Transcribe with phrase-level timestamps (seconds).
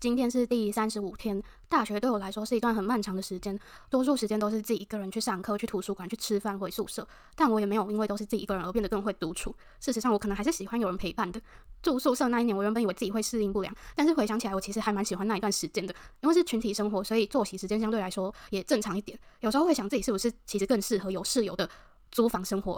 [0.00, 3.60] 今天是第三十五天，大学对我来说是一段很漫长的时间，
[3.90, 7.06] 多数时间都是自己一个人去上课、去图书馆、去吃饭、回宿舍。
[7.36, 9.54] 但我也没有因为都是自己一个人而变得更会独处。
[9.78, 11.38] 事实上，我可能还是喜欢有人陪伴的。
[11.82, 19.18] 住宿舍那一年，我原本以为自己会适应不良，但是回想起来，我其实还蛮喜欢那一段时间的，因为是群体生活，所以作息时间相对来说也正常一点。
[19.40, 21.68] 有时候会想自己是不是其实更适合有室友的
[22.10, 22.68] 租房生活。